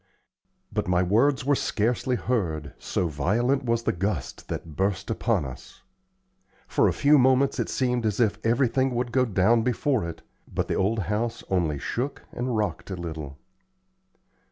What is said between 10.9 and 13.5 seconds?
house only shook and rocked a little.